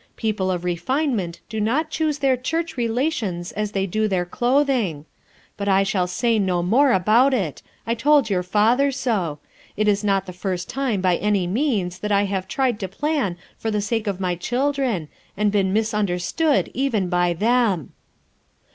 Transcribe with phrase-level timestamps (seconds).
[0.15, 5.05] People of refinement do not choose their church relations as they do their clothing.
[5.57, 9.37] But I shall say no more ahout it; I told your father so.
[9.77, 13.37] It is not the first time by any means that I have tried to plan
[13.59, 17.93] for the sake of my children and been mis understood even by them."